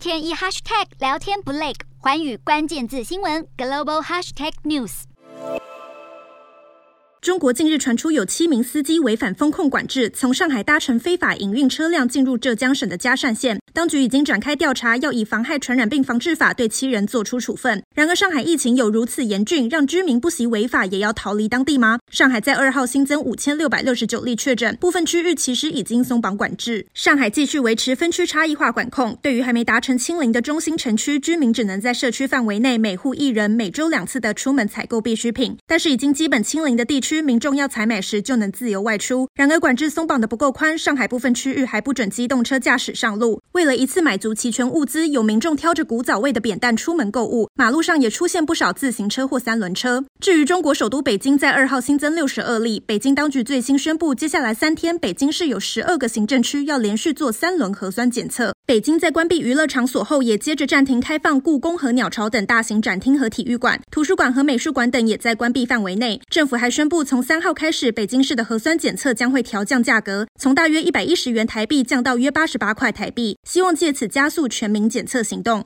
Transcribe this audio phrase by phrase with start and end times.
[0.00, 5.02] 天一 hashtag 聊天不累，环宇关键字新闻 global hashtag news。
[7.20, 13.59] 中国近日传出有七名司机违反风控管制，从上海搭乘非法营运车辆进入浙江省的嘉善县。
[13.72, 17.82] 当局已经展开调查，要以妨害传染病防治法对七人作出处分。
[17.94, 21.98] 然而，上海疫情有如此严峻，让居民不惜违法也要逃离当地吗？
[22.10, 26.86] 上海在二号新增五千六百六十九例确诊，部分区域其实已经松绑管制。
[26.94, 35.56] 上海继续维持分区差异化管控，对于还没达成清零的中心城区，居民只能在社区范围内每户一人每周两次的出门采购必需品。
[35.66, 37.20] 但是已经基本清零的地区。
[37.20, 43.40] 民众要采买时就能自由外出，然而管制松绑的不够宽，上海部分区域还不准机动车驾驶上路。
[43.60, 50.02] 为了一次买足齐全物资，有民众挑着古早味的扁担出门购物，马路上也出现不少自行车或三轮车。
[50.18, 58.54] 至于中国首都北京，在二号新增六十二例，北京当局最新宣布，接下来三天，北京市有十二个行政区要连续做三轮核酸检测。
[58.64, 66.18] 北京在关闭娱乐场所后，也接着暂停开放故宫和鸟巢等大型展厅和体育馆，图书馆和美术馆等也在关闭范围内。
[66.30, 67.04] 政府还宣布。
[67.04, 75.58] 从三号开始，北京市的核酸检测将会调降价格，从大约一百一十元台币降到约八十八块台币，希望借此加速全民检测行动。